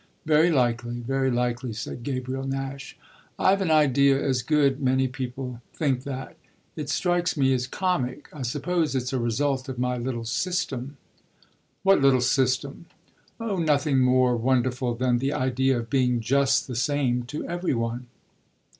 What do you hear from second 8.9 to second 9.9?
it's a result of